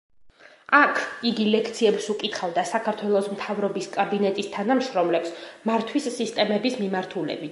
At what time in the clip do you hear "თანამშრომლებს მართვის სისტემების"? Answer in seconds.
4.57-6.83